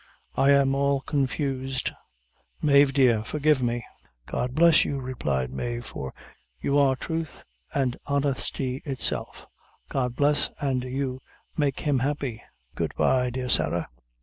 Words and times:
I'm 0.35 0.73
all 0.73 1.01
confused; 1.01 1.91
Mave, 2.59 2.91
dear, 2.91 3.23
forgive 3.23 3.61
me!" 3.61 3.85
"God 4.25 4.55
bless 4.55 4.83
you," 4.83 4.99
replied 4.99 5.51
Mave, 5.53 5.85
"for 5.85 6.11
you 6.59 6.79
are 6.79 6.95
truth 6.95 7.43
an' 7.75 7.93
honesty 8.07 8.81
itself. 8.83 9.45
God 9.89 10.15
bless 10.15 10.49
an' 10.59 10.81
you, 10.81 11.21
make 11.55 11.81
him 11.81 11.99
happy! 11.99 12.41
Good 12.73 12.95
bye, 12.95 13.29
dear 13.29 13.47
Sarah." 13.49 13.89